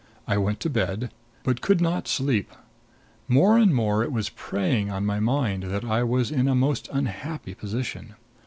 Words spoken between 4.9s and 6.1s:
my mind that I